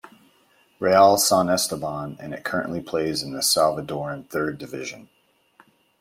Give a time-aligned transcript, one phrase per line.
[0.79, 5.09] Real San Esteban and it currently plays in the Salvadoran Third Division.